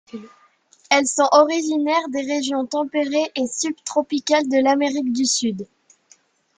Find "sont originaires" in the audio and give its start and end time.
1.05-2.09